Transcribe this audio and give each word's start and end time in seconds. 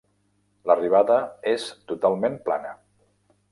L'arribada 0.69 1.17
és 1.53 1.67
totalment 1.93 2.41
plana. 2.49 2.75